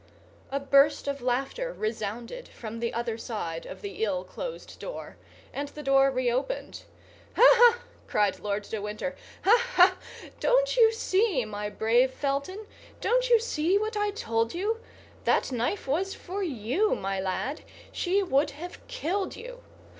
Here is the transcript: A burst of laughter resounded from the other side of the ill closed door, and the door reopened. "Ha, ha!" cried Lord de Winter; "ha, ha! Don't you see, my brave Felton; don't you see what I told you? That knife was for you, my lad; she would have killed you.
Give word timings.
A 0.49 0.59
burst 0.59 1.07
of 1.07 1.21
laughter 1.21 1.71
resounded 1.71 2.47
from 2.47 2.79
the 2.79 2.91
other 2.91 3.19
side 3.19 3.67
of 3.67 3.83
the 3.83 4.03
ill 4.03 4.23
closed 4.23 4.79
door, 4.79 5.15
and 5.53 5.67
the 5.67 5.83
door 5.83 6.09
reopened. 6.09 6.85
"Ha, 7.35 7.43
ha!" 7.45 7.79
cried 8.07 8.39
Lord 8.39 8.63
de 8.63 8.81
Winter; 8.81 9.15
"ha, 9.43 9.61
ha! 9.75 9.97
Don't 10.39 10.75
you 10.75 10.91
see, 10.91 11.45
my 11.45 11.69
brave 11.69 12.09
Felton; 12.09 12.65
don't 12.99 13.29
you 13.29 13.39
see 13.39 13.77
what 13.77 13.95
I 13.95 14.09
told 14.09 14.55
you? 14.55 14.79
That 15.25 15.51
knife 15.51 15.87
was 15.87 16.15
for 16.15 16.41
you, 16.41 16.95
my 16.95 17.19
lad; 17.21 17.61
she 17.91 18.23
would 18.23 18.49
have 18.57 18.79
killed 18.87 19.35
you. 19.35 19.61